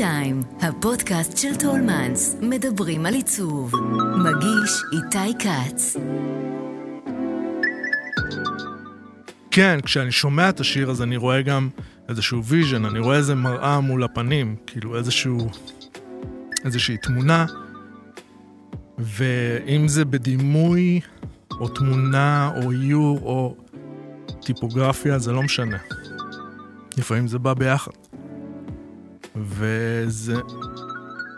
[0.00, 3.72] טיים, הפודקאסט של טולמן'ס, מדברים על עיצוב.
[4.16, 5.96] מגיש איתי כץ.
[9.50, 11.68] כן, כשאני שומע את השיר אז אני רואה גם
[12.08, 15.50] איזשהו vision, אני רואה איזה מראה מול הפנים, כאילו איזשהו...
[16.64, 17.46] איזושהי תמונה,
[18.98, 21.00] ואם זה בדימוי,
[21.50, 23.56] או תמונה, או איור, או
[24.44, 25.78] טיפוגרפיה, זה לא משנה.
[26.98, 28.09] לפעמים זה בא ביחד.
[29.36, 30.34] וזה...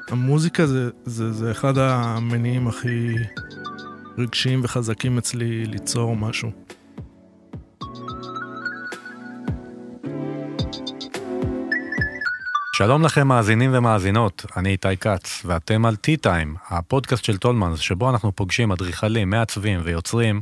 [0.09, 3.15] המוזיקה זה, זה, זה אחד המניעים הכי
[4.19, 6.51] רגשיים וחזקים אצלי ליצור משהו.
[12.77, 18.33] שלום לכם מאזינים ומאזינות, אני איתי כץ, ואתם על T-Time, הפודקאסט של טולמנס, שבו אנחנו
[18.33, 20.41] פוגשים אדריכלים, מעצבים ויוצרים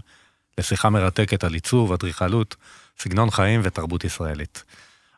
[0.58, 2.56] לשיחה מרתקת על עיצוב, אדריכלות,
[2.98, 4.64] סגנון חיים ותרבות ישראלית.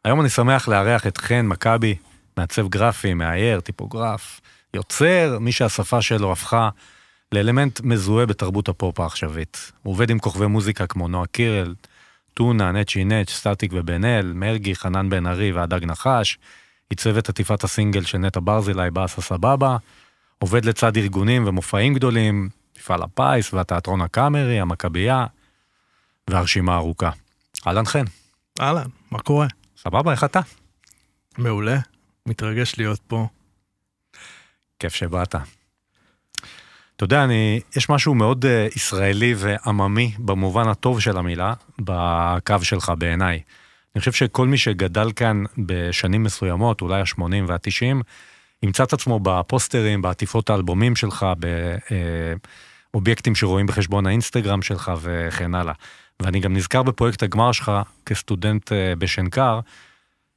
[0.04, 1.94] היום אני שמח לארח את חן מכבי,
[2.36, 4.40] מעצב גרפי, מאייר, טיפוגרף,
[4.74, 6.68] יוצר, מי שהשפה שלו הפכה
[7.32, 9.72] לאלמנט מזוהה בתרבות הפופ העכשווית.
[9.82, 11.74] הוא עובד עם כוכבי מוזיקה כמו נועה קירל,
[12.34, 16.38] טונה, נצ'י נץ', סטטיק ובן אל, מרגי, חנן בן ארי והדג נחש,
[16.90, 19.76] עיצב את עטיפת הסינגל של נטע ברזילי, באסה סבבה,
[20.38, 25.26] עובד לצד ארגונים ומופעים גדולים, מפעל הפיס והתיאטרון הקאמרי, המכבייה,
[26.30, 27.10] והרשימה ארוכה.
[27.66, 28.04] אהלן חן.
[28.60, 29.46] אהלן, מה קורה?
[29.76, 30.40] סבבה, איך אתה?
[31.38, 31.78] מעולה,
[32.26, 33.26] מתרגש להיות פה.
[34.78, 35.34] כיף שבאת.
[36.96, 42.92] אתה יודע, אני, יש משהו מאוד uh, ישראלי ועממי במובן הטוב של המילה, בקו שלך
[42.98, 43.40] בעיניי.
[43.94, 48.02] אני חושב שכל מי שגדל כאן בשנים מסוימות, אולי ה-80 וה-90,
[48.62, 51.26] ימצא את עצמו בפוסטרים, בעטיפות האלבומים שלך,
[52.92, 55.74] באובייקטים שרואים בחשבון האינסטגרם שלך וכן הלאה.
[56.20, 57.72] ואני גם נזכר בפרויקט הגמר שלך
[58.06, 59.60] כסטודנט אה, בשנקר,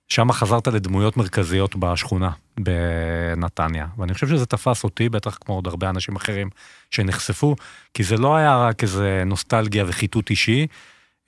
[0.09, 3.87] שם חזרת לדמויות מרכזיות בשכונה בנתניה.
[3.97, 6.49] ואני חושב שזה תפס אותי, בטח כמו עוד הרבה אנשים אחרים
[6.91, 7.55] שנחשפו,
[7.93, 10.67] כי זה לא היה רק איזה נוסטלגיה וחיטוט אישי,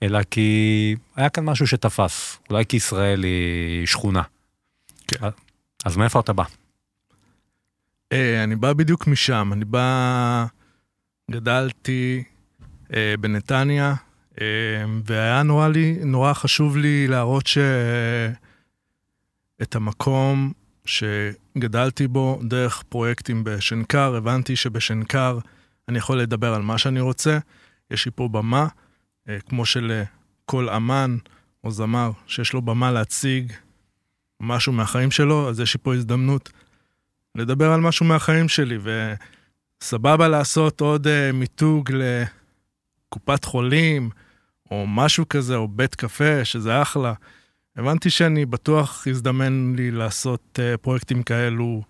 [0.02, 4.22] אלא כי היה כאן משהו שתפס, אולי כי ישראל היא שכונה.
[5.08, 5.28] כן.
[5.84, 6.44] אז מאיפה אתה בא?
[8.12, 10.46] אה, אני בא בדיוק משם, אני בא...
[11.30, 12.22] גדלתי
[12.94, 13.94] אה, בנתניה,
[14.40, 14.46] אה,
[15.04, 17.58] והיה נורא, לי, נורא חשוב לי להראות ש...
[19.62, 20.52] את המקום
[20.84, 25.38] שגדלתי בו דרך פרויקטים בשנקר, הבנתי שבשנקר
[25.88, 27.38] אני יכול לדבר על מה שאני רוצה,
[27.90, 28.66] יש לי פה במה.
[29.28, 31.16] אה, כמו שלכל אמן
[31.64, 33.52] או זמר שיש לו במה להציג
[34.40, 36.50] משהו מהחיים שלו, אז יש לי פה הזדמנות
[37.34, 38.78] לדבר על משהו מהחיים שלי,
[39.82, 44.10] וסבבה לעשות עוד uh, מיתוג לקופת חולים,
[44.70, 47.12] או משהו כזה, או בית קפה, שזה אחלה.
[47.78, 51.82] הבנתי שאני בטוח הזדמן לי לעשות uh, פרויקטים כאלו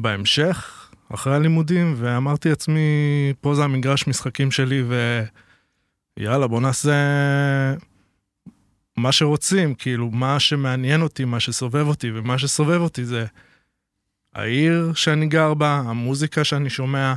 [0.00, 2.80] בהמשך, אחרי הלימודים, ואמרתי לעצמי,
[3.40, 5.22] פה זה המגרש משחקים שלי, ו...
[6.16, 6.94] יאללה, בוא נעשה
[8.96, 13.26] מה שרוצים, כאילו, מה שמעניין אותי, מה שסובב אותי, ומה שסובב אותי זה
[14.34, 17.14] העיר שאני גר בה, המוזיקה שאני שומע,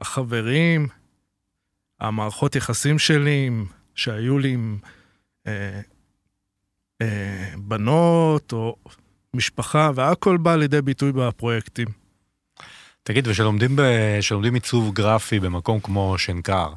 [0.00, 0.88] החברים,
[2.00, 3.50] המערכות יחסים שלי,
[3.94, 4.78] שהיו לי עם
[5.46, 5.80] אה,
[7.02, 8.76] אה, בנות או
[9.34, 11.88] משפחה, והכל בא לידי ביטוי בפרויקטים.
[13.02, 16.72] תגיד, ושלומדים עיצוב גרפי במקום כמו שנקר,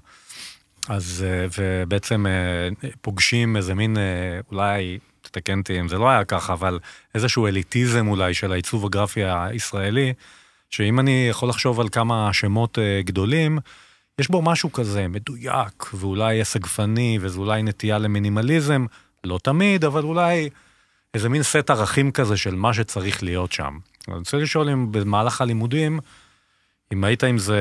[0.90, 6.26] אז, אה, ובעצם אה, פוגשים איזה מין, אה, אולי, תתקן אותי אם זה לא היה
[6.26, 6.80] ככה, אבל
[7.16, 10.14] איזשהו אליטיזם אולי של העיצוב הגרפי הישראלי,
[10.70, 13.60] שאם אני יכול לחשוב על כמה שמות גדולים,
[14.20, 18.86] יש בו משהו כזה מדויק, ואולי סגפני, וזו אולי נטייה למינימליזם,
[19.26, 20.50] לא תמיד, אבל אולי
[21.14, 23.78] איזה מין סט ערכים כזה של מה שצריך להיות שם.
[24.08, 26.00] אני רוצה לשאול אם במהלך הלימודים,
[26.94, 27.60] אם היית עם זה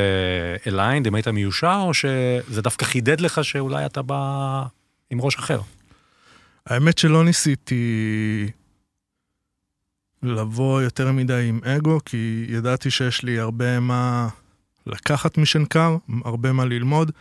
[0.67, 4.63] aligned, אם היית מיושר, או שזה דווקא חידד לך שאולי אתה בא
[5.11, 5.61] עם ראש אחר?
[6.67, 8.51] האמת שלא ניסיתי
[10.23, 14.29] לבוא יותר מדי עם אגו, כי ידעתי שיש לי הרבה מה
[14.87, 17.13] לקחת משנקר, הרבה מה ללמוד,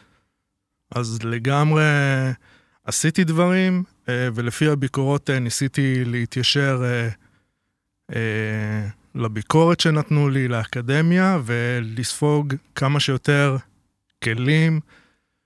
[0.91, 1.83] אז לגמרי
[2.85, 6.83] עשיתי דברים, ולפי הביקורות אה, ניסיתי להתיישר
[8.15, 13.57] אה, לביקורת שנתנו לי, לאקדמיה, ולספוג כמה שיותר
[14.23, 14.79] כלים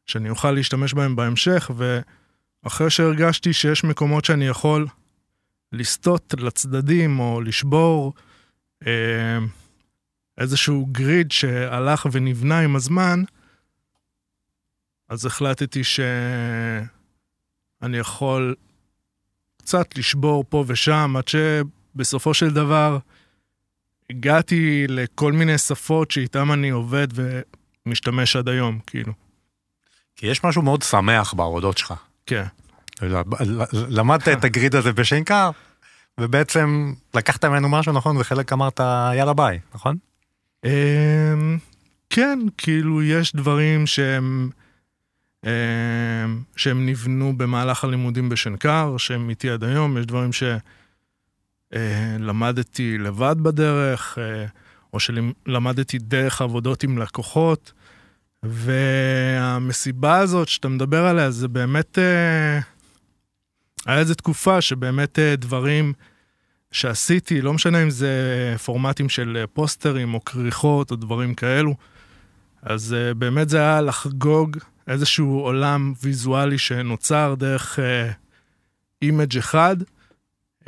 [0.06, 1.72] שאני אוכל להשתמש בהם בהמשך,
[2.64, 4.88] ואחרי שהרגשתי שיש מקומות שאני יכול
[5.72, 8.14] לסטות לצדדים או לשבור
[8.88, 9.38] אה,
[10.38, 13.24] איזשהו גריד שהלך ונבנה עם הזמן,
[15.10, 15.84] אז החלטתי
[17.82, 18.56] שאני יכול
[19.58, 22.98] קצת לשבור פה ושם, עד שבסופו של דבר
[24.10, 27.08] הגעתי לכל מיני שפות שאיתן אני עובד
[27.86, 29.14] ומשתמש עד היום, כאילו.
[30.16, 31.94] כי יש משהו מאוד שמח בעבודות שלך.
[32.26, 32.44] כן.
[33.74, 35.50] למדת את הגריד הזה בשנקר,
[36.20, 38.18] ובעצם לקחת ממנו משהו, נכון?
[38.18, 38.80] וחלק אמרת,
[39.16, 39.98] יאללה ביי, נכון?
[40.66, 41.58] אמ,
[42.10, 44.50] כן, כאילו, יש דברים שהם...
[45.46, 45.50] אמ,
[46.56, 50.30] שהם נבנו במהלך הלימודים בשנקר, שהם איתי עד היום, יש דברים
[51.72, 54.46] שלמדתי לבד בדרך, אה,
[54.94, 57.74] או שלמדתי דרך עבודות עם לקוחות,
[58.44, 62.00] והמסיבה הזאת שאתה מדבר עליה, זה באמת...
[62.00, 62.60] אה,
[63.86, 65.94] היה איזו תקופה שבאמת אה, דברים
[66.72, 71.76] שעשיתי, לא משנה אם זה פורמטים של פוסטרים או כריכות או דברים כאלו,
[72.62, 74.58] אז באמת זה היה לחגוג
[74.88, 77.80] איזשהו עולם ויזואלי שנוצר דרך
[79.02, 79.78] image uh, אחד,
[80.62, 80.68] uh,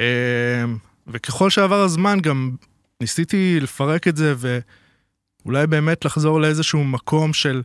[1.07, 2.55] וככל שעבר הזמן גם
[3.01, 7.61] ניסיתי לפרק את זה ואולי באמת לחזור לאיזשהו מקום של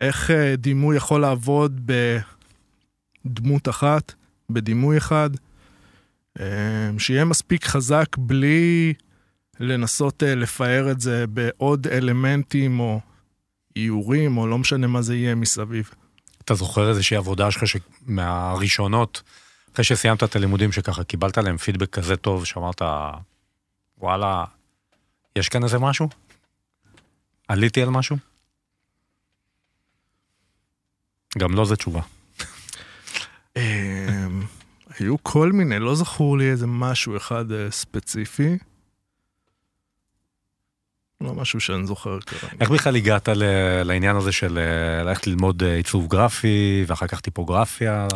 [0.00, 1.90] איך uh, דימוי יכול לעבוד
[3.24, 4.14] בדמות אחת,
[4.50, 5.30] בדימוי אחד,
[6.98, 8.94] שיהיה מספיק חזק בלי
[9.60, 13.00] לנסות לפאר את זה בעוד אלמנטים או...
[13.76, 15.90] איורים, או לא משנה מה זה יהיה מסביב.
[16.44, 17.62] אתה זוכר איזושהי עבודה שלך
[18.06, 19.22] מהראשונות,
[19.72, 22.82] אחרי שסיימת את הלימודים שככה קיבלת עליהם פידבק כזה טוב, שאמרת,
[23.98, 24.44] וואלה,
[25.36, 26.08] יש כאן איזה משהו?
[27.48, 28.16] עליתי על משהו?
[31.38, 32.00] גם לא זה תשובה.
[33.56, 34.42] אמ,
[34.98, 38.58] היו כל מיני, לא זכור לי איזה משהו אחד אה, ספציפי.
[41.24, 42.54] לא משהו שאני זוכר כרגע.
[42.60, 43.28] איך בכלל הגעת
[43.84, 48.08] לעניין הזה של אה, ללכת ללמוד אה, עיצוב גרפי ואחר כך טיפוגרפיה?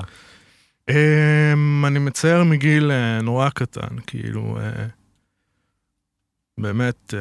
[0.91, 4.59] אמ, אני מצייר מגיל אה, נורא קטן, כאילו,
[6.59, 7.15] באמת,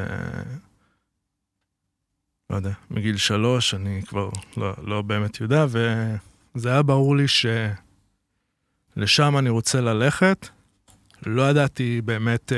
[2.50, 7.26] לא יודע, מגיל שלוש אני כבר לא, לא באמת יודע, וזה היה ברור לי
[8.98, 10.48] שלשם אני רוצה ללכת.
[11.26, 12.52] לא ידעתי באמת,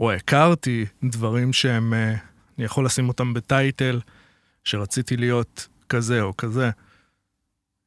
[0.00, 1.94] או הכרתי דברים שהם
[2.58, 4.00] אני יכול לשים אותם בטייטל,
[4.64, 6.70] שרציתי להיות כזה או כזה.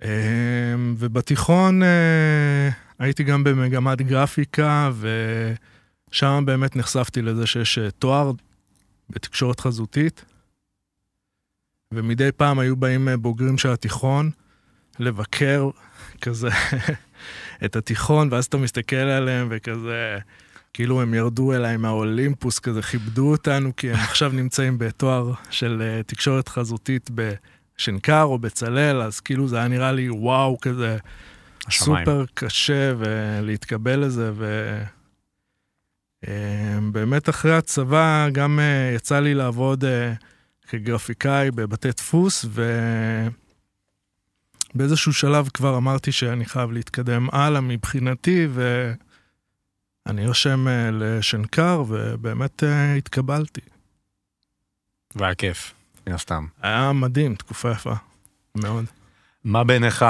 [0.03, 2.69] אמ, ובתיכון אה,
[2.99, 4.91] הייתי גם במגמת גרפיקה,
[6.09, 8.31] ושם באמת נחשפתי לזה שיש אה, תואר
[9.09, 10.25] בתקשורת חזותית,
[11.93, 14.31] ומדי פעם היו באים אה, בוגרים של התיכון
[14.99, 15.69] לבקר
[16.21, 16.49] כזה
[17.65, 20.17] את התיכון, ואז אתה מסתכל עליהם וכזה...
[20.73, 26.03] כאילו הם ירדו אליי מהאולימפוס, כזה כיבדו אותנו, כי הם עכשיו נמצאים בתואר של uh,
[26.07, 30.97] תקשורת חזותית בשנקר או בצלאל, אז כאילו זה היה נראה לי וואו, כזה
[31.67, 32.05] השמיים.
[32.05, 34.31] סופר קשה ולהתקבל לזה,
[36.23, 39.83] ובאמת uh, אחרי הצבא גם uh, יצא לי לעבוד
[40.67, 42.45] כגרפיקאי בבתי דפוס,
[44.75, 48.91] ובאיזשהו שלב כבר אמרתי שאני חייב להתקדם הלאה מבחינתי, ו...
[50.07, 53.61] אני רושם אה, לשנקר, ובאמת אה, התקבלתי.
[55.15, 55.73] והיה כיף,
[56.07, 56.45] מן הסתם.
[56.61, 57.93] היה מדהים, תקופה יפה,
[58.55, 58.85] מאוד.
[59.43, 60.05] מה בעיניך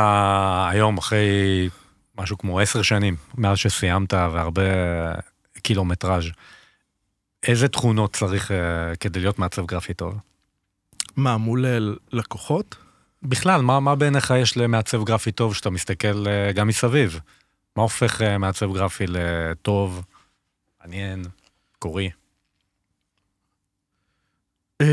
[0.69, 1.69] היום, אחרי
[2.17, 4.61] משהו כמו עשר שנים, מאז שסיימת והרבה
[5.61, 6.23] קילומטראז',
[7.43, 8.53] איזה תכונות צריך uh,
[8.99, 10.15] כדי להיות מעצב גרפי טוב?
[11.15, 11.65] מה, מול
[12.11, 12.75] לקוחות?
[13.23, 17.19] בכלל, מה, מה בעיניך יש למעצב גרפי טוב שאתה מסתכל גם מסביב?
[17.75, 20.05] מה הופך uh, מעצב גרפי לטוב,
[20.81, 21.23] מעניין,
[21.79, 22.09] קורי?
[24.83, 24.85] Um,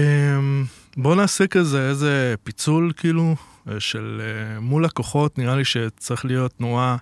[0.97, 3.37] בוא נעשה כזה איזה פיצול כאילו
[3.79, 6.97] של uh, מול לקוחות, נראה לי שצריך להיות נורא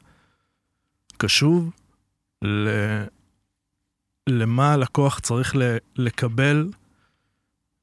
[1.17, 1.71] קשוב
[2.43, 2.69] ל...
[4.29, 5.55] למה הלקוח צריך
[5.97, 6.69] לקבל.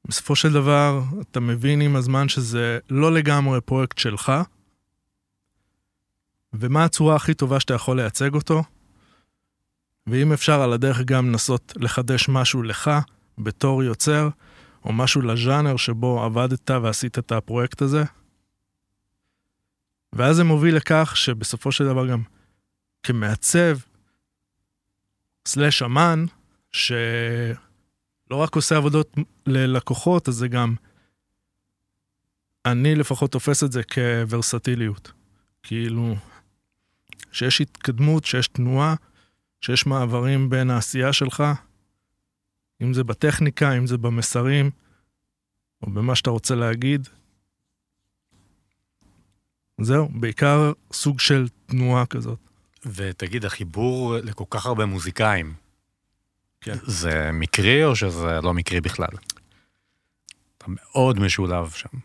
[0.08, 4.32] בסופו של דבר, אתה מבין עם הזמן שזה לא לגמרי פרויקט שלך,
[6.54, 8.62] ומה הצורה הכי טובה שאתה יכול לייצג אותו,
[10.06, 12.90] ואם אפשר על הדרך גם לנסות לחדש משהו לך
[13.38, 14.28] בתור יוצר,
[14.84, 18.04] או משהו לז'אנר שבו עבדת ועשית את הפרויקט הזה.
[20.12, 22.22] ואז זה מוביל לכך שבסופו של דבר גם
[23.02, 23.78] כמעצב,
[25.46, 26.24] סלאש אמן,
[26.72, 27.54] שלא
[28.30, 30.74] רק עושה עבודות ללקוחות, אז זה גם...
[32.66, 35.12] אני לפחות תופס את זה כוורסטיליות.
[35.62, 36.16] כאילו,
[37.34, 38.94] שיש התקדמות, שיש תנועה,
[39.60, 41.42] שיש מעברים בין העשייה שלך,
[42.82, 44.70] אם זה בטכניקה, אם זה במסרים,
[45.82, 47.08] או במה שאתה רוצה להגיד.
[49.80, 52.38] זהו, בעיקר סוג של תנועה כזאת.
[52.86, 55.54] ותגיד, החיבור לכל כך הרבה מוזיקאים,
[56.60, 56.76] כן.
[56.82, 59.16] זה מקרי או שזה לא מקרי בכלל?
[60.58, 61.98] אתה מאוד משולב שם.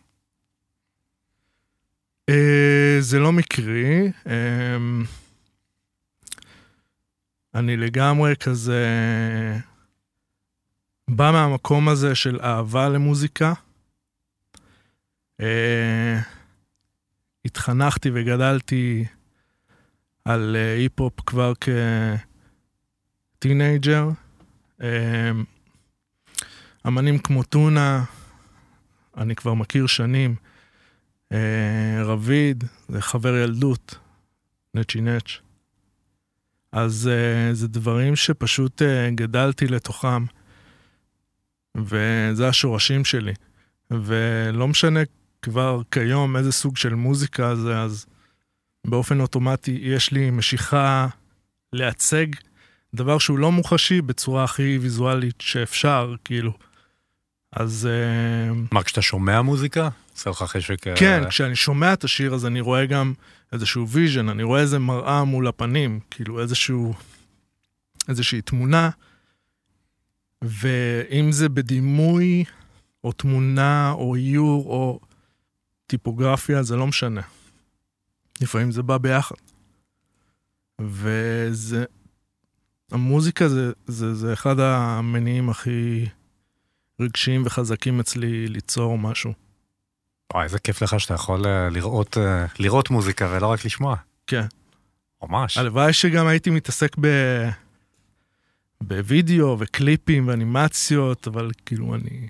[2.29, 4.11] אה, זה לא מקרי.
[4.27, 4.77] אה,
[7.55, 8.85] אני לגמרי כזה...
[11.07, 13.53] בא מהמקום הזה של אהבה למוזיקה.
[15.41, 16.19] אה,
[17.45, 19.05] התחנכתי וגדלתי
[20.25, 21.53] על היפ-הופ כבר
[23.39, 24.09] כטינג'ר.
[26.87, 28.03] אמנים כמו טונה,
[29.17, 30.35] אני כבר מכיר שנים.
[31.31, 33.95] אה, רביד, זה חבר ילדות,
[34.73, 35.39] נצ'י נץ'.
[36.71, 40.25] אז uh, זה דברים שפשוט uh, גדלתי לתוכם,
[41.75, 43.33] וזה השורשים שלי.
[43.91, 44.99] ולא משנה
[45.41, 48.05] כבר כיום איזה סוג של מוזיקה זה, אז
[48.87, 51.07] באופן אוטומטי יש לי משיכה
[51.73, 52.27] לייצג
[52.95, 56.53] דבר שהוא לא מוחשי בצורה הכי ויזואלית שאפשר, כאילו.
[57.51, 57.87] אז...
[57.91, 59.89] Uh, מה, כשאתה שומע מוזיקה?
[60.13, 60.97] עושה לך חשק...
[60.97, 63.13] כן, כשאני שומע את השיר אז אני רואה גם
[63.51, 66.93] איזשהו vision, אני רואה איזה מראה מול הפנים, כאילו איזשהו...
[68.09, 68.89] איזושהי תמונה,
[70.41, 72.43] ואם זה בדימוי,
[73.03, 74.99] או תמונה, או איור, או
[75.87, 77.21] טיפוגרפיה, זה לא משנה.
[78.41, 79.35] לפעמים זה בא ביחד.
[80.81, 81.85] וזה...
[82.91, 86.05] המוזיקה זה, זה, זה אחד המניעים הכי
[86.99, 89.33] רגשיים וחזקים אצלי ליצור משהו.
[90.33, 93.95] וואי, איזה כיף לך שאתה יכול אה, לראות, אה, לראות מוזיקה ולא רק לשמוע.
[94.27, 94.45] כן.
[95.23, 95.57] ממש.
[95.57, 97.07] הלוואי שגם הייתי מתעסק ב...
[98.81, 102.27] בווידאו וקליפים ואנימציות, אבל כאילו אני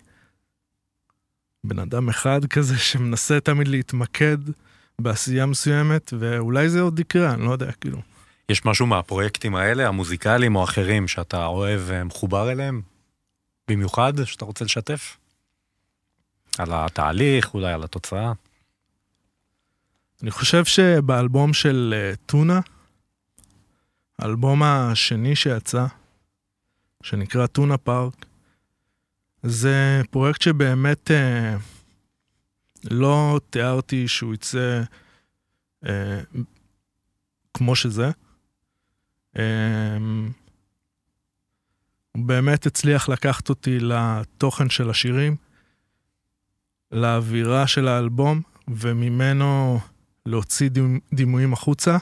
[1.63, 4.37] בן אדם אחד כזה שמנסה תמיד להתמקד
[4.99, 8.01] בעשייה מסוימת, ואולי זה עוד יקרה, אני לא יודע, כאילו.
[8.49, 12.81] יש משהו מהפרויקטים האלה, המוזיקליים או אחרים, שאתה אוהב ומחובר אליהם?
[13.69, 15.17] במיוחד, שאתה רוצה לשתף?
[16.57, 18.33] על התהליך, אולי על התוצאה?
[20.21, 22.59] אני חושב שבאלבום של uh, טונה,
[24.19, 25.85] האלבום השני שיצא,
[27.03, 28.25] שנקרא טונה פארק,
[29.43, 31.59] זה פרויקט שבאמת uh,
[32.91, 34.83] לא תיארתי שהוא יצא
[35.85, 35.89] uh,
[37.53, 38.11] כמו שזה.
[39.35, 39.39] Uh,
[42.19, 45.35] הוא באמת הצליח לקחת אותי לתוכן של השירים.
[46.91, 49.79] לאווירה של האלבום, וממנו
[50.25, 50.69] להוציא
[51.13, 51.97] דימויים החוצה.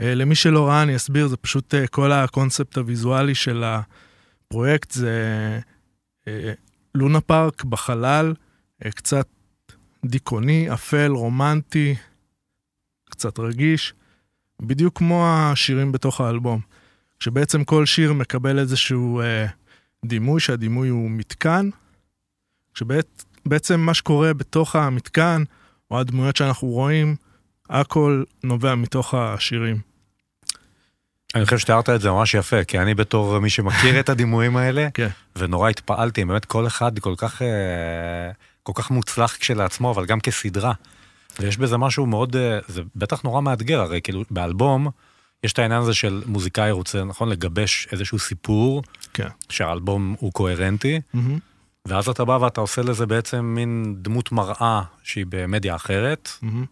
[0.00, 5.60] למי שלא ראה, אני אסביר, זה פשוט כל הקונספט הוויזואלי של הפרויקט, זה
[6.94, 8.34] לונה פארק בחלל,
[8.80, 9.28] קצת
[10.04, 11.94] דיכאוני, אפל, רומנטי,
[13.10, 13.94] קצת רגיש,
[14.62, 16.73] בדיוק כמו השירים בתוך האלבום.
[17.20, 19.22] שבעצם כל שיר מקבל איזשהו
[20.04, 21.70] דימוי, שהדימוי הוא מתקן,
[22.74, 25.42] שבעצם מה שקורה בתוך המתקן,
[25.90, 27.16] או הדמויות שאנחנו רואים,
[27.70, 29.94] הכל נובע מתוך השירים.
[31.34, 34.88] אני חושב שתיארת את זה ממש יפה, כי אני בתור מי שמכיר את הדימויים האלה,
[34.94, 35.08] כן.
[35.36, 37.48] ונורא התפעלתי, באמת כל אחד כל כך, אה,
[38.62, 40.72] כל כך מוצלח כשלעצמו, אבל גם כסדרה.
[41.40, 44.88] ויש בזה משהו מאוד, אה, זה בטח נורא מאתגר, הרי כאילו באלבום,
[45.44, 48.82] יש את העניין הזה של מוזיקאי רוצה, נכון, לגבש איזשהו סיפור,
[49.14, 49.28] כן.
[49.48, 51.00] שהאלבום הוא קוהרנטי.
[51.14, 51.18] Mm-hmm.
[51.88, 56.66] ואז אתה בא ואתה עושה לזה בעצם מין דמות מראה שהיא במדיה אחרת, mm-hmm.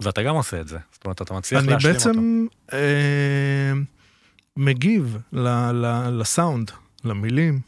[0.00, 0.78] ואתה גם עושה את זה.
[0.92, 2.10] זאת אומרת, אתה מצליח להשלים אותו.
[2.10, 3.72] אני בעצם אה,
[4.56, 6.70] מגיב ל, ל, לסאונד,
[7.04, 7.60] למילים.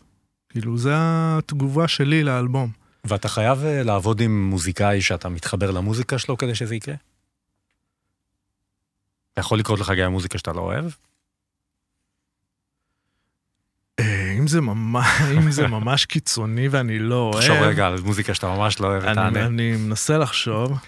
[0.48, 2.70] כאילו, זו התגובה שלי לאלבום.
[3.04, 6.94] ואתה חייב אה, לעבוד עם מוזיקאי שאתה מתחבר למוזיקה שלו כדי שזה יקרה?
[9.38, 10.84] אתה יכול לקרות לך גם מוזיקה שאתה לא אוהב?
[14.00, 15.06] אה, אם זה, ממש,
[15.38, 17.40] אם זה ממש קיצוני ואני לא אוהב...
[17.40, 20.78] תחשוב רגע על מוזיקה שאתה ממש לא אוהב, אני, אני מנסה לחשוב.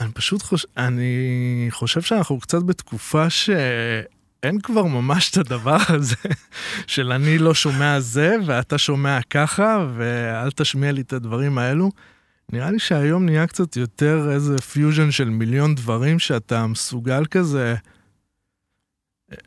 [0.00, 6.16] אני פשוט חושב, אני חושב שאנחנו קצת בתקופה שאין כבר ממש את הדבר הזה
[6.86, 11.90] של אני לא שומע זה ואתה שומע ככה ואל תשמיע לי את הדברים האלו.
[12.52, 17.74] נראה לי שהיום נהיה קצת יותר איזה פיוז'ן של מיליון דברים שאתה מסוגל כזה.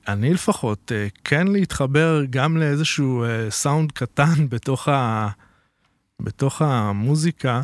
[0.07, 0.91] אני לפחות,
[1.23, 5.29] כן להתחבר גם לאיזשהו סאונד קטן בתוך, ה...
[6.21, 7.61] בתוך המוזיקה.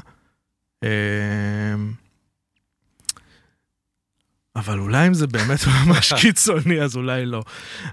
[4.55, 7.43] אבל אולי אם זה באמת ממש קיצוני, אז אולי לא.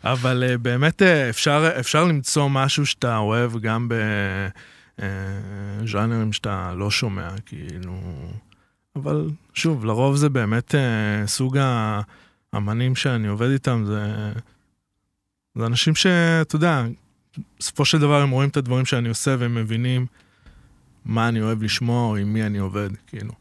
[0.04, 3.88] אבל באמת אפשר, אפשר למצוא משהו שאתה אוהב גם
[4.98, 7.94] בז'אנרים שאתה לא שומע, כאילו...
[8.96, 10.74] אבל שוב, לרוב זה באמת
[11.26, 12.00] סוג ה...
[12.56, 14.32] אמנים שאני עובד איתם זה
[15.54, 16.84] זה אנשים שאתה יודע,
[17.58, 20.06] בסופו של דבר הם רואים את הדברים שאני עושה והם מבינים
[21.04, 23.32] מה אני אוהב לשמוע או עם מי אני עובד, כאילו.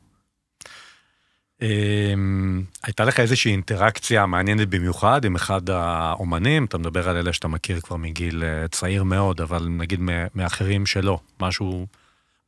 [1.63, 7.47] אמ, הייתה לך איזושהי אינטראקציה מעניינת במיוחד עם אחד האומנים, אתה מדבר על אלה שאתה
[7.47, 9.99] מכיר כבר מגיל אה, צעיר מאוד, אבל נגיד
[10.35, 11.87] מאחרים שלא, משהו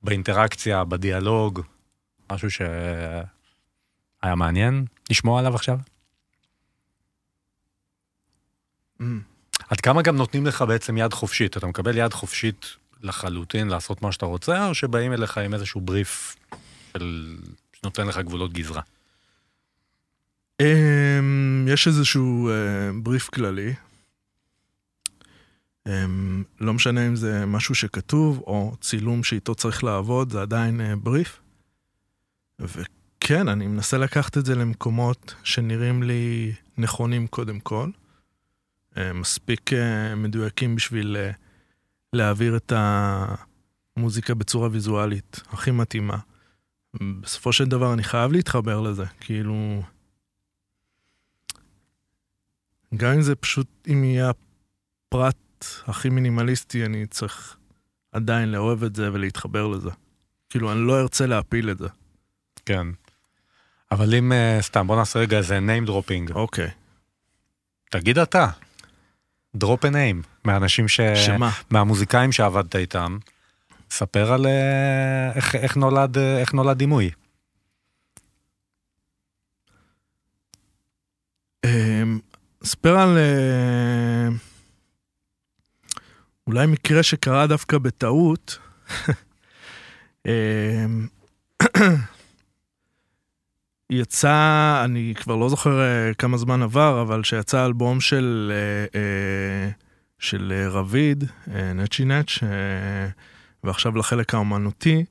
[0.04, 1.62] באינטראקציה, בדיאלוג,
[2.32, 5.78] משהו שהיה מעניין לשמוע עליו עכשיו?
[9.02, 9.04] Mm.
[9.70, 11.58] עד כמה גם נותנים לך בעצם יד חופשית?
[11.58, 12.66] אתה מקבל יד חופשית
[13.02, 16.36] לחלוטין לעשות מה שאתה רוצה, או שבאים אליך עם איזשהו בריף
[16.94, 17.38] של...
[17.74, 18.82] שנותן לך גבולות גזרה?
[20.62, 20.66] Um,
[21.68, 23.74] יש איזשהו uh, בריף כללי.
[25.88, 25.92] Um,
[26.60, 31.40] לא משנה אם זה משהו שכתוב או צילום שאיתו צריך לעבוד, זה עדיין uh, בריף.
[32.60, 37.90] וכן, אני מנסה לקחת את זה למקומות שנראים לי נכונים קודם כל.
[38.94, 41.36] Uh, מספיק uh, מדויקים בשביל uh,
[42.14, 42.74] להעביר את
[43.98, 46.18] המוזיקה בצורה ויזואלית הכי מתאימה.
[47.22, 49.84] בסופו של דבר אני חייב להתחבר לזה, כאילו...
[52.98, 57.58] גם אם זה פשוט, אם יהיה הפרט הכי מינימליסטי, אני צריך
[58.12, 59.90] עדיין לאהוב את זה ולהתחבר לזה.
[60.50, 61.88] כאילו, אני לא ארצה להפיל את זה.
[62.66, 62.88] כן.
[63.92, 66.34] אבל אם, uh, סתם, בוא נעשה רגע איזה name dropping.
[66.34, 66.70] אוקיי.
[67.90, 68.48] תגיד אתה.
[69.58, 70.28] drop a name.
[70.44, 71.02] מהאנשים ש...
[71.02, 71.52] שמה?
[71.70, 73.18] מהמוזיקאים שעבדת איתם.
[73.92, 77.12] ספר על uh, איך, איך, נולד, uh, איך נולד דימוי.
[81.66, 81.95] אמ,
[82.66, 84.28] אספר על אה,
[86.48, 88.60] אולי מקרה שקרה דווקא בטעות.
[90.28, 90.86] אה,
[93.90, 98.52] יצא, אני כבר לא זוכר אה, כמה זמן עבר, אבל שיצא אלבום של,
[100.20, 101.24] של רביד,
[101.76, 102.40] נצ'י נץ',
[103.64, 105.06] ועכשיו לחלק האומנותי.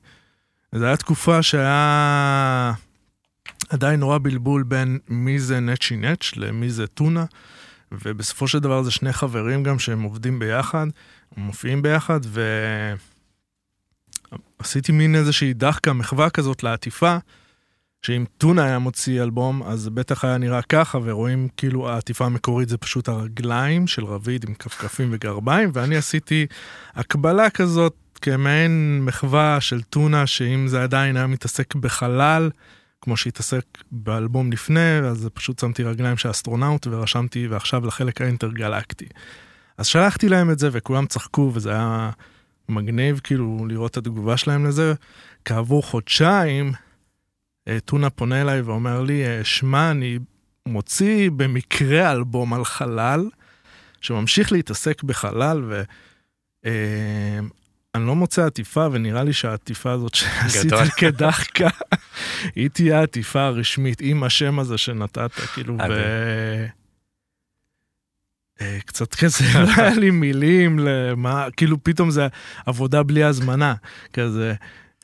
[0.71, 2.73] זו הייתה תקופה שהיה...
[3.69, 7.25] עדיין נורא בלבול בין מי זה נצ'י נץ' למי זה טונה,
[7.91, 10.87] ובסופו של דבר זה שני חברים גם שהם עובדים ביחד,
[11.37, 12.19] מופיעים ביחד,
[14.59, 17.17] ועשיתי מין איזושהי דחקה, מחווה כזאת לעטיפה,
[18.01, 22.69] שאם טונה היה מוציא אלבום, אז זה בטח היה נראה ככה, ורואים כאילו העטיפה המקורית
[22.69, 26.45] זה פשוט הרגליים של רביד עם כפכפים וגרביים, ואני עשיתי
[26.95, 32.49] הקבלה כזאת כמעין מחווה של טונה, שאם זה עדיין היה מתעסק בחלל,
[33.05, 39.05] כמו שהתעסק באלבום לפני, אז פשוט שמתי רגליים של אסטרונאוט ורשמתי ועכשיו לחלק האינטרגלקטי.
[39.77, 42.11] אז שלחתי להם את זה וכולם צחקו וזה היה
[42.69, 44.93] מגניב כאילו לראות את התגובה שלהם לזה.
[45.45, 46.71] כעבור חודשיים,
[47.67, 50.19] אה, טונה פונה אליי ואומר לי, אה, שמע, אני
[50.65, 53.29] מוציא במקרה אלבום על חלל,
[54.01, 55.83] שממשיך להתעסק בחלל, ו...
[56.65, 57.39] אה,
[57.95, 61.69] אני לא מוצא עטיפה, ונראה לי שהעטיפה הזאת שעשיתי כדחקה,
[62.55, 66.65] היא תהיה העטיפה הרשמית עם השם הזה שנתת, כאילו, ו...
[68.61, 72.27] אה, קצת כזה, לא היה לי מילים למה, כאילו פתאום זה
[72.65, 73.75] עבודה בלי הזמנה,
[74.13, 74.53] כזה,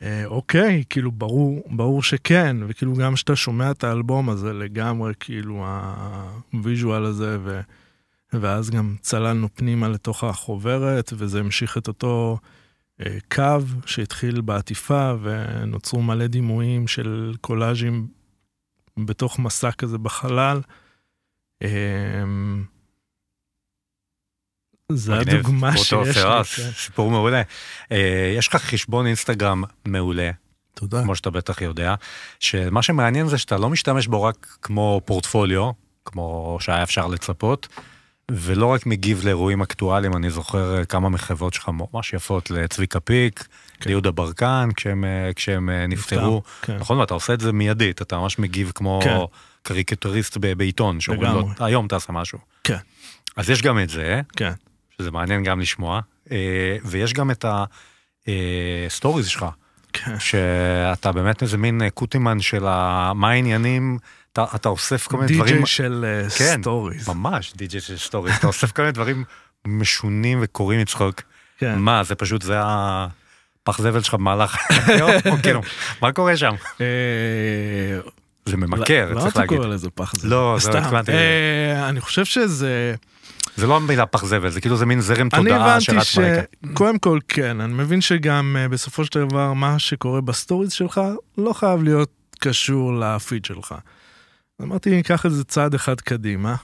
[0.01, 5.65] אה, אוקיי, כאילו ברור, ברור שכן, וכאילו גם כשאתה שומע את האלבום הזה לגמרי, כאילו
[6.53, 7.61] הוויז'ואל הזה, ו,
[8.33, 12.37] ואז גם צללנו פנימה לתוך החוברת, וזה המשיך את אותו
[13.31, 18.07] קו שהתחיל בעטיפה ונוצרו מלא דימויים של קולאז'ים
[18.97, 20.61] בתוך מסע כזה בחלל.
[21.61, 22.63] אמ,
[24.91, 26.23] זה הדוגמה שיש לי.
[26.43, 26.71] כן.
[26.75, 27.41] סיפור מעולה.
[27.91, 30.31] אה, יש לך חשבון אינסטגרם מעולה.
[30.73, 31.03] תודה.
[31.03, 31.95] כמו שאתה בטח יודע,
[32.39, 35.71] שמה שמעניין זה שאתה לא משתמש בו רק כמו פורטפוליו,
[36.05, 37.67] כמו שהיה אפשר לצפות,
[38.33, 43.47] ולא רק מגיב לאירועים אקטואליים, אני זוכר אה, כמה מחוות שלך ממש יפות לצביקה פיק,
[43.79, 43.89] כן.
[43.89, 46.41] ליהודה ברקן, כשהם, אה, כשהם אה, נפטרו.
[46.61, 46.77] כן.
[46.77, 49.17] נכון, ואתה עושה את זה מיידית, אתה ממש מגיב כמו כן.
[49.63, 52.39] קריקטוריסט בעיתון, שאומרים לו, היום תעשה משהו.
[52.63, 52.77] כן.
[53.35, 54.51] אז יש גם את זה, כן.
[54.97, 56.01] שזה מעניין גם לשמוע,
[56.85, 57.45] ויש גם את
[58.87, 59.45] ה stories שלך.
[59.93, 60.19] כן.
[60.19, 62.63] שאתה באמת איזה מין קוטימן של
[63.13, 63.97] מה העניינים.
[64.33, 65.53] אתה, אתה אוסף כל מיני דברים...
[65.53, 67.09] די.ג'יי של uh, כן, stories.
[67.09, 68.35] ממש די.ג'יי של stories.
[68.35, 69.23] אתה אוסף כל מיני דברים
[69.67, 71.21] משונים וקורעים מצחוק.
[71.57, 71.79] כן.
[71.79, 75.11] מה, זה פשוט, זה הפח זבל שלך במהלך היום?
[75.43, 75.61] כאילו,
[76.01, 76.55] מה קורה שם?
[76.81, 76.85] אה,
[78.45, 79.17] זה ממכר, צריך להגיד.
[79.17, 80.29] למה אתה קורא לזה פח זבל?
[80.29, 81.11] לא, זה לא התכוונתי.
[81.11, 82.95] אה, אני חושב שזה...
[83.55, 86.29] זה לא המילה פח זבל, זה כאילו זה מין זרם תודעה שרץ ברקע.
[86.29, 90.71] אני הבנתי שקודם כל כן, אני מבין שגם בסופו של דבר מה שקורה ב stories
[90.71, 91.01] שלך
[91.37, 93.75] לא חייב להיות קשור לפיד שלך.
[94.63, 96.55] אמרתי, ניקח את זה צעד אחד קדימה.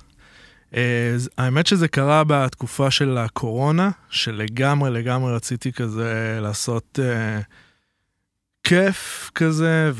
[1.17, 7.39] ז- האמת שזה קרה בתקופה של הקורונה, שלגמרי לגמרי רציתי כזה לעשות אה,
[8.63, 9.91] כיף כזה,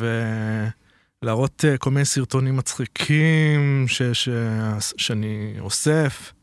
[1.24, 4.30] ולהראות אה, כל מיני סרטונים מצחיקים ש, ש,
[4.98, 6.34] שאני אוסף.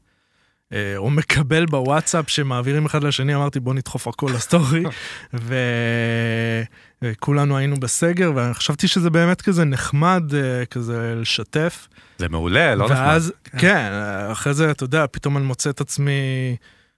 [0.73, 4.85] אה, או מקבל בוואטסאפ שמעבירים אחד לשני, אמרתי בוא נדחוף הכל לסטורי,
[5.35, 5.55] ו...
[7.05, 11.89] וכולנו היינו בסגר, וחשבתי שזה באמת כזה נחמד אה, כזה לשתף.
[12.19, 12.99] זה מעולה, לא נחמד.
[12.99, 13.91] ואז, כן,
[14.33, 16.13] אחרי זה, אתה יודע, פתאום אני מוצא את עצמי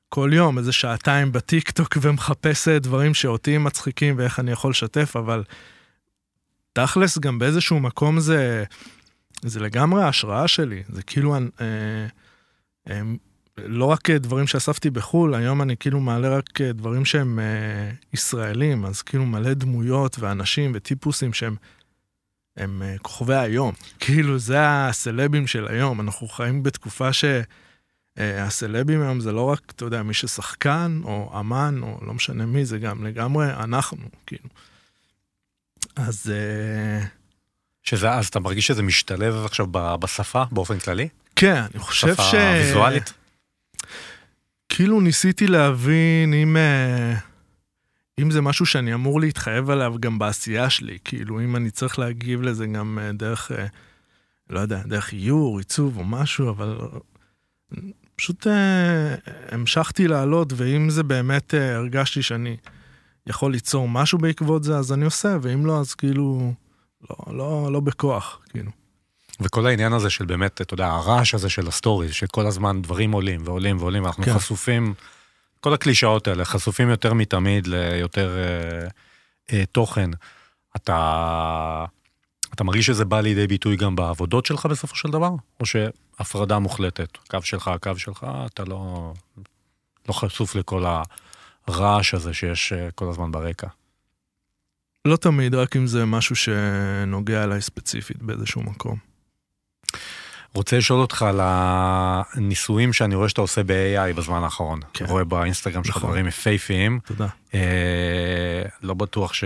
[0.08, 5.44] כל יום איזה שעתיים בטיקטוק ומחפש אה, דברים שאותי מצחיקים ואיך אני יכול לשתף, אבל
[6.72, 8.64] תכלס, גם באיזשהו מקום זה,
[9.42, 10.82] זה לגמרי ההשראה שלי.
[10.88, 11.40] זה כאילו, אה,
[12.90, 13.00] אה,
[13.58, 19.02] לא רק דברים שאספתי בחו"ל, היום אני כאילו מעלה רק דברים שהם אה, ישראלים, אז
[19.02, 21.56] כאילו מלא דמויות ואנשים וטיפוסים שהם
[22.56, 23.72] הם אה, כוכבי היום.
[24.00, 26.00] כאילו, זה הסלבים של היום.
[26.00, 31.98] אנחנו חיים בתקופה שהסלבים היום זה לא רק, אתה יודע, מי ששחקן או אמן או
[32.06, 34.48] לא משנה מי, זה גם לגמרי אנחנו, כאילו.
[35.96, 36.32] אז...
[36.34, 37.06] אה,
[37.82, 41.08] שזה, אז אתה מרגיש שזה משתלב עכשיו בשפה באופן כללי?
[41.36, 42.34] כן, אני חושב שפה ש...
[42.34, 43.12] ויזואלית?
[44.76, 47.14] כאילו ניסיתי להבין אם, אה,
[48.20, 52.42] אם זה משהו שאני אמור להתחייב עליו גם בעשייה שלי, כאילו אם אני צריך להגיב
[52.42, 53.66] לזה גם אה, דרך, אה,
[54.50, 56.78] לא יודע, דרך איור, עיצוב או משהו, אבל
[58.16, 58.46] פשוט
[59.50, 62.56] המשכתי לעלות, ואם זה באמת הרגשתי שאני
[63.26, 66.52] יכול ליצור משהו בעקבות זה, אז אני עושה, ואם לא, אז כאילו,
[67.10, 68.70] לא, לא, לא בכוח, כאילו.
[69.40, 73.12] וכל העניין הזה של באמת, אתה יודע, הרעש הזה של ה stories, שכל הזמן דברים
[73.12, 74.34] עולים ועולים ועולים, ואנחנו כן.
[74.34, 74.94] חשופים,
[75.60, 78.88] כל הקלישאות האלה, חשופים יותר מתמיד ליותר אה,
[79.52, 80.10] אה, תוכן.
[80.76, 81.84] אתה,
[82.54, 85.30] אתה מרגיש שזה בא לידי ביטוי גם בעבודות שלך בסופו של דבר?
[85.60, 89.12] או שהפרדה מוחלטת, קו שלך, הקו שלך, אתה לא,
[90.08, 90.84] לא חשוף לכל
[91.66, 93.68] הרעש הזה שיש אה, כל הזמן ברקע.
[95.04, 99.15] לא תמיד, רק אם זה משהו שנוגע אליי ספציפית באיזשהו מקום.
[100.54, 104.80] רוצה לשאול אותך על הניסויים שאני רואה שאתה עושה ב-AI בזמן האחרון.
[104.92, 105.04] כן.
[105.04, 106.10] רואה באינסטגרם שלך נכון.
[106.10, 107.00] דברים יפהפיים.
[107.06, 107.26] תודה.
[107.54, 109.44] אה, לא בטוח ש...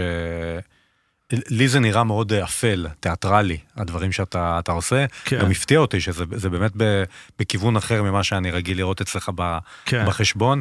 [1.32, 5.06] לי זה נראה מאוד אפל, תיאטרלי, הדברים שאתה אתה עושה.
[5.24, 5.40] כן.
[5.40, 7.04] גם הפתיע אותי שזה זה באמת ב,
[7.38, 10.06] בכיוון אחר ממה שאני רגיל לראות אצלך ב, כן.
[10.06, 10.60] בחשבון.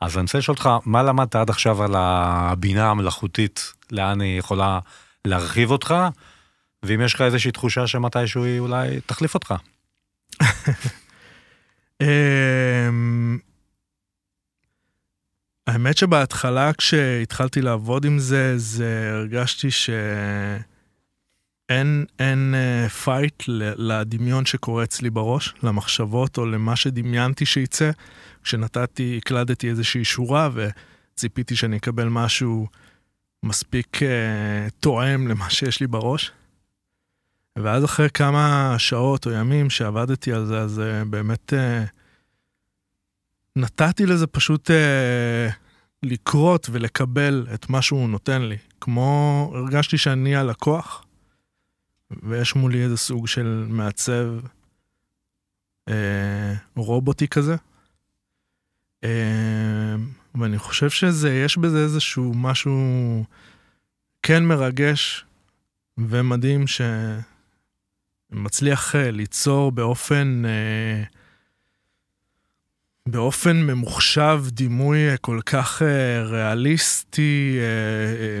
[0.00, 4.78] אז אני רוצה לשאול אותך, מה למדת עד עכשיו על הבינה המלאכותית, לאן היא יכולה
[5.24, 5.94] להרחיב אותך,
[6.82, 9.54] ואם יש לך איזושהי תחושה שמתישהו היא אולי תחליף אותך.
[12.02, 13.38] אמ,
[15.66, 20.04] האמת שבהתחלה כשהתחלתי לעבוד עם זה, זה הרגשתי שאין
[22.18, 22.54] אין
[23.04, 23.42] fight
[23.76, 27.90] לדמיון שקורה אצלי בראש, למחשבות או למה שדמיינתי שייצא.
[28.42, 32.66] כשנתתי, הקלדתי איזושהי שורה וציפיתי שאני אקבל משהו
[33.42, 36.32] מספיק אה, תואם למה שיש לי בראש.
[37.62, 41.84] ואז אחרי כמה שעות או ימים שעבדתי על זה, אז אה, באמת אה,
[43.56, 45.48] נתתי לזה פשוט אה,
[46.02, 48.56] לקרות ולקבל את מה שהוא נותן לי.
[48.80, 51.04] כמו, הרגשתי שאני הלקוח,
[52.22, 54.26] ויש מולי איזה סוג של מעצב
[55.88, 57.56] אה, רובוטי כזה.
[59.04, 59.94] אה,
[60.34, 63.24] ואני חושב שזה, יש בזה איזשהו משהו
[64.22, 65.24] כן מרגש
[65.98, 67.37] ומדהים שמצליח
[68.32, 71.02] אה, ליצור באופן, אה,
[73.06, 75.82] באופן ממוחשב דימוי אה, כל כך
[76.24, 77.58] ריאליסטי,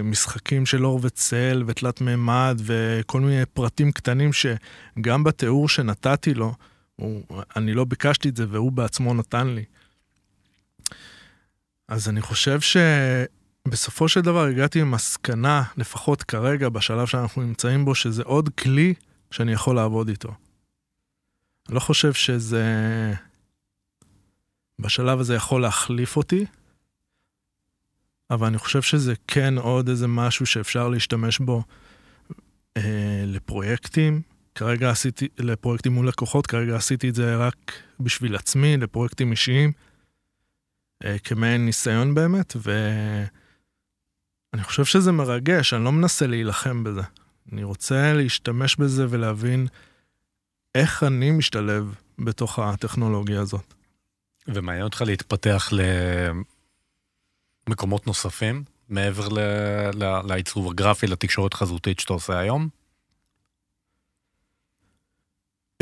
[0.04, 6.54] משחקים של אור וצל ותלת מימד וכל מיני פרטים קטנים שגם בתיאור שנתתי לו,
[6.96, 7.22] הוא,
[7.56, 9.64] אני לא ביקשתי את זה והוא בעצמו נתן לי.
[11.88, 18.22] אז אני חושב שבסופו של דבר הגעתי למסקנה, לפחות כרגע, בשלב שאנחנו נמצאים בו, שזה
[18.22, 18.94] עוד כלי
[19.30, 20.34] שאני יכול לעבוד איתו.
[21.68, 22.64] אני לא חושב שזה...
[24.78, 26.46] בשלב הזה יכול להחליף אותי,
[28.30, 31.62] אבל אני חושב שזה כן עוד איזה משהו שאפשר להשתמש בו
[32.76, 34.22] אה, לפרויקטים.
[34.54, 39.72] כרגע עשיתי, לפרויקטים מול לקוחות, כרגע עשיתי את זה רק בשביל עצמי, לפרויקטים אישיים.
[41.04, 47.02] אה, כמעין ניסיון באמת, ואני חושב שזה מרגש, אני לא מנסה להילחם בזה.
[47.52, 49.66] אני רוצה להשתמש בזה ולהבין
[50.74, 53.74] איך אני משתלב בתוך הטכנולוגיה הזאת.
[54.48, 55.72] ומעניין אותך להתפתח
[57.66, 59.38] למקומות נוספים, מעבר ל...
[59.94, 60.20] ל...
[60.28, 62.68] לעיצוב הגרפי, לתקשורת חזותית שאתה עושה היום?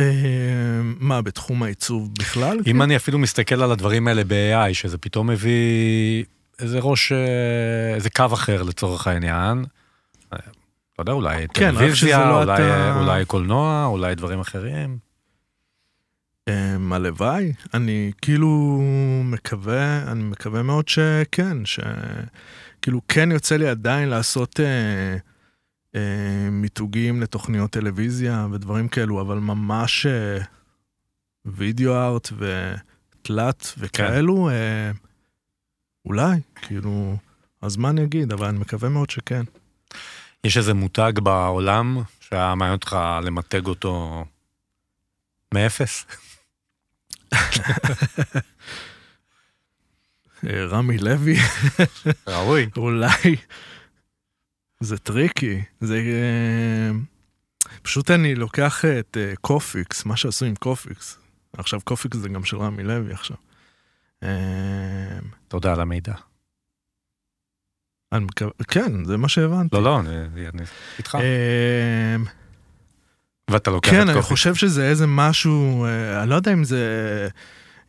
[0.00, 2.58] אה, מה, בתחום העיצוב בכלל?
[2.66, 6.24] אם אני אפילו מסתכל על הדברים האלה ב-AI, שזה פתאום מביא
[6.58, 9.64] איזה ראש, אה, איזה קו אחר לצורך העניין.
[10.98, 14.98] אה, לא יודע, אולי כן, טלוויזיה, לא אולי, אתה- אולי קולנוע, אולי דברים אחרים.
[16.48, 18.80] אמ, הלוואי, אני כאילו
[19.24, 25.16] מקווה, אני מקווה מאוד שכן, שכאילו כן יוצא לי עדיין לעשות אה,
[25.94, 30.38] אה, מיתוגים לתוכניות טלוויזיה ודברים כאלו, אבל ממש אה,
[31.44, 34.90] וידאו ארט ותלת וכאלו, אה,
[36.04, 37.16] אולי, כאילו,
[37.62, 39.42] הזמן יגיד, אבל אני מקווה מאוד שכן.
[40.46, 44.24] יש איזה מותג בעולם שהיה מעניין אותך למתג אותו
[45.54, 46.06] מאפס?
[50.46, 51.36] אה, רמי לוי,
[52.26, 52.68] ראוי.
[52.76, 53.36] אולי
[54.80, 55.96] זה tricky, זה...
[55.96, 56.90] אה,
[57.82, 61.18] פשוט אני לוקח את אה, קופיקס, מה שעשו עם קופיקס.
[61.52, 63.36] עכשיו קופיקס זה גם של רמי לוי עכשיו.
[65.48, 66.14] תודה על המידע.
[68.12, 69.76] אני מקווה, כן, זה מה שהבנתי.
[69.76, 70.16] לא, לא, אני
[70.54, 70.62] אני
[70.98, 71.14] איתך.
[71.14, 72.16] אה,
[73.50, 74.28] ואתה לוקח כן, את אני קופי.
[74.28, 77.28] חושב שזה איזה משהו, אה, אני לא יודע אם זה,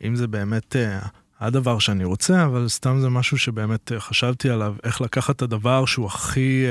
[0.04, 1.00] אם זה באמת אה,
[1.40, 5.86] הדבר שאני רוצה, אבל סתם זה משהו שבאמת אה, חשבתי עליו, איך לקחת את הדבר
[5.86, 6.66] שהוא הכי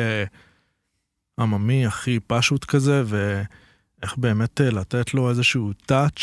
[1.40, 6.20] עממי, הכי פשוט כזה, ואיך באמת לתת לו איזשהו טאץ'.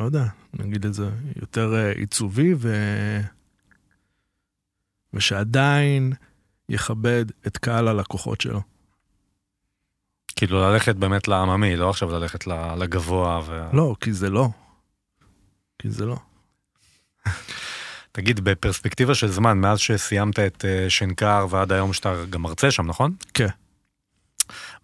[0.00, 2.76] לא יודע, נגיד את זה, יותר אה, עיצובי, ו...
[5.14, 6.12] ושעדיין
[6.68, 8.60] יכבד את קהל הלקוחות שלו.
[10.36, 12.46] כאילו ללכת באמת לעממי, לא עכשיו ללכת
[12.78, 13.40] לגבוה.
[13.46, 13.68] ו...
[13.72, 14.48] לא, כי זה לא.
[15.78, 16.16] כי זה לא.
[18.12, 22.86] תגיד, בפרספקטיבה של זמן, מאז שסיימת את אה, שנקר ועד היום שאתה גם מרצה שם,
[22.86, 23.14] נכון?
[23.34, 23.48] כן.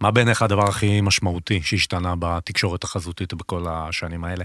[0.01, 4.45] מה בעיניך הדבר הכי משמעותי שהשתנה בתקשורת החזותית בכל השנים האלה?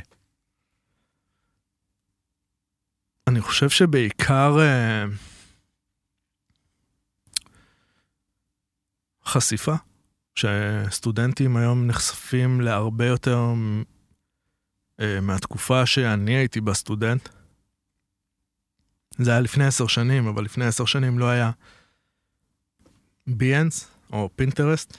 [3.28, 5.06] אני חושב שבעיקר אה,
[9.26, 9.76] חשיפה,
[10.36, 13.40] שסטודנטים היום נחשפים להרבה יותר
[15.00, 17.30] אה, מהתקופה שאני הייתי בה סטודנט.
[19.18, 21.52] זה היה לפני עשר שנים, אבל לפני עשר שנים לא היה
[23.28, 24.98] ביאנס או פינטרסט,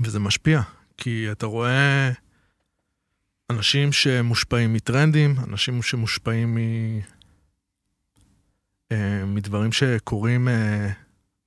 [0.00, 0.60] וזה משפיע,
[0.96, 2.10] כי אתה רואה
[3.50, 6.58] אנשים שמושפעים מטרנדים, אנשים שמושפעים מ...
[8.92, 10.88] אה, מדברים שקורים אה,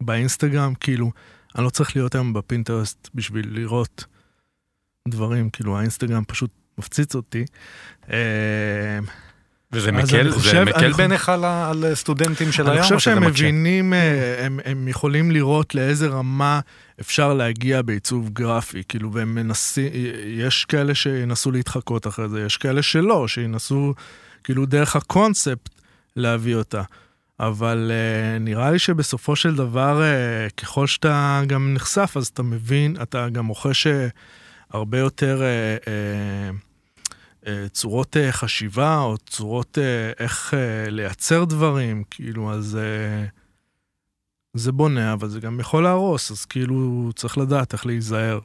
[0.03, 1.11] באינסטגרם, כאילו,
[1.57, 4.05] אני לא צריך להיות היום בפינטרסט בשביל לראות
[5.07, 7.45] דברים, כאילו האינסטגרם פשוט מפציץ אותי.
[8.11, 8.17] אה,
[9.71, 12.83] וזה מקל, אני זה חושב- מקל אני חושב- בעיניך על, על סטודנטים של אני היום?
[12.83, 13.23] חושב או שזה שהם?
[13.23, 13.93] מבינים,
[14.39, 16.59] הם, הם יכולים לראות לאיזה רמה
[17.01, 19.91] אפשר להגיע בעיצוב גרפי, כאילו, והם מנסים,
[20.27, 23.93] יש כאלה שינסו להתחקות אחרי זה, יש כאלה שלא, שינסו,
[24.43, 25.69] כאילו, דרך הקונספט
[26.15, 26.81] להביא אותה.
[27.39, 32.95] אבל uh, נראה לי שבסופו של דבר, uh, ככל שאתה גם נחשף, אז אתה מבין,
[33.01, 34.07] אתה גם רוכש אה,
[34.71, 42.03] הרבה יותר uh, uh, uh, צורות uh, חשיבה, או צורות uh, איך uh, לייצר דברים,
[42.09, 43.29] כאילו, אז uh,
[44.53, 48.39] זה בונה, אבל זה גם יכול להרוס, אז כאילו, צריך לדעת איך להיזהר.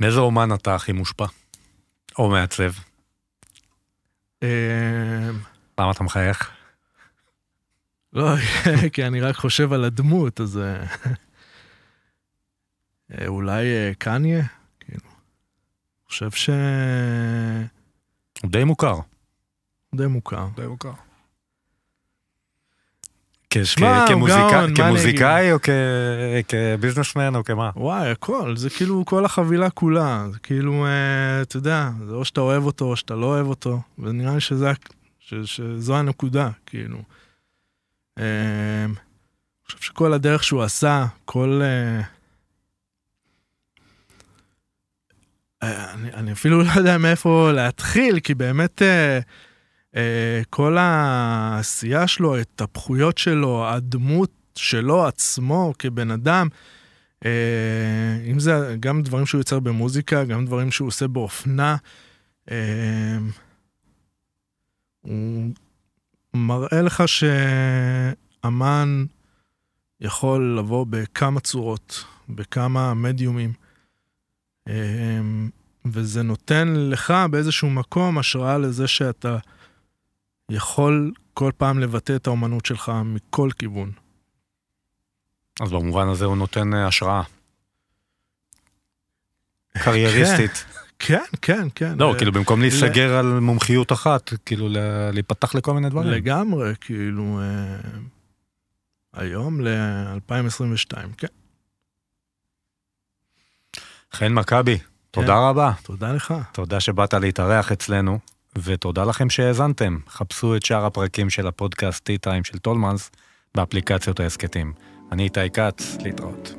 [0.00, 1.26] מאיזה אומן אתה הכי מושפע?
[2.18, 2.72] או מעצב?
[4.44, 4.46] Uh,
[5.78, 6.59] למה אתה מחייך?
[8.12, 8.28] לא,
[8.92, 10.84] כי אני רק חושב על הדמות, אז אה,
[13.20, 14.46] אה, אולי אה, קניה?
[14.80, 15.10] כאילו,
[16.08, 16.50] חושב ש...
[18.42, 18.98] הוא די מוכר.
[19.94, 20.46] די מוכר.
[20.56, 20.92] די מוכר.
[24.76, 25.68] כמוזיקאי- או כ-
[26.48, 27.70] כביזנסמן או כמה?
[27.76, 30.26] וואי, הכל, זה כאילו כל החבילה כולה.
[30.32, 33.80] זה כאילו, אה, אתה יודע, זה או שאתה אוהב אותו או שאתה לא אוהב אותו,
[33.98, 34.74] ונראה לי שזה, ה-
[35.18, 36.98] ש, שזו הנקודה, כאילו.
[38.18, 38.94] אה, אני
[39.66, 41.60] חושב שכל הדרך שהוא עשה, כל...
[41.62, 42.02] אה,
[45.62, 48.82] אה, אני, אני אפילו לא יודע מאיפה להתחיל, כי באמת
[49.96, 56.48] אה, כל העשייה שלו, ההתהפכויות שלו, הדמות שלו עצמו כבן אדם,
[58.30, 61.76] אם זה גם דברים שהוא יוצר במוזיקה, גם דברים שהוא עושה באופנה,
[62.50, 63.18] אה,
[65.00, 65.50] הוא
[66.34, 69.04] מראה לך שאמן
[70.00, 73.52] יכול לבוא בכמה צורות, בכמה מדיומים,
[74.68, 75.20] אה,
[75.84, 79.38] וזה נותן לך באיזשהו מקום השראה לזה שאתה
[80.50, 83.92] יכול כל פעם לבטא את האומנות שלך מכל כיוון.
[85.60, 87.22] אז במובן הזה הוא נותן אה, השראה.
[89.78, 90.64] קרייריסטית.
[91.02, 91.94] כן, כן, כן.
[91.98, 94.68] לא, אה, כאילו במקום ל- להיסגר על מומחיות אחת, כאילו
[95.12, 96.10] להיפתח לכל מיני דברים.
[96.10, 97.76] לגמרי, כאילו, אה,
[99.14, 101.26] היום ל-2022, כן.
[104.12, 104.78] חן מכבי,
[105.10, 105.72] תודה רבה.
[105.82, 106.34] תודה לך.
[106.52, 108.18] תודה שבאת להתארח אצלנו,
[108.58, 109.98] ותודה לכם שהאזנתם.
[110.08, 113.10] חפשו את שאר הפרקים של הפודקאסט T-Time של טולמנס
[113.54, 114.72] באפליקציות ההסכתים.
[115.12, 116.54] אני איתי כץ, להתראות.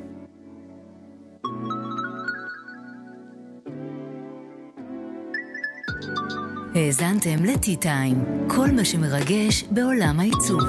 [6.74, 10.62] האזנתם ל-T-Time, כל מה שמרגש בעולם העיצוב.